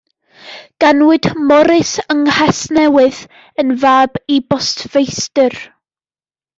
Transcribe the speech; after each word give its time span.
Ganwyd 0.83 1.27
Morris 1.49 1.91
yng 2.15 2.23
Nghasnewydd, 2.31 3.21
yn 3.65 3.77
fab 3.85 4.21
i 4.39 4.43
bostfeistr. 4.53 5.65